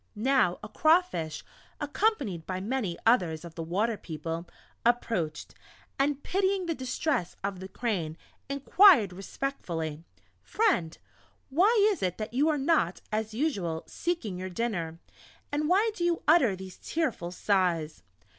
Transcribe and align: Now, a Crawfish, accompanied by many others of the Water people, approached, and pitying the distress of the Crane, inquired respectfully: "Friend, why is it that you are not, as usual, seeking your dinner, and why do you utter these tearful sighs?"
Now, 0.15 0.57
a 0.63 0.67
Crawfish, 0.67 1.43
accompanied 1.79 2.47
by 2.47 2.59
many 2.59 2.97
others 3.05 3.45
of 3.45 3.53
the 3.53 3.61
Water 3.61 3.97
people, 3.97 4.49
approached, 4.83 5.53
and 5.99 6.23
pitying 6.23 6.65
the 6.65 6.73
distress 6.73 7.35
of 7.43 7.59
the 7.59 7.67
Crane, 7.67 8.17
inquired 8.49 9.13
respectfully: 9.13 10.03
"Friend, 10.41 10.97
why 11.51 11.87
is 11.91 12.01
it 12.01 12.17
that 12.17 12.33
you 12.33 12.49
are 12.49 12.57
not, 12.57 13.01
as 13.11 13.35
usual, 13.35 13.83
seeking 13.85 14.39
your 14.39 14.49
dinner, 14.49 14.97
and 15.51 15.69
why 15.69 15.91
do 15.93 16.03
you 16.03 16.23
utter 16.27 16.55
these 16.55 16.77
tearful 16.81 17.29
sighs?" 17.31 18.01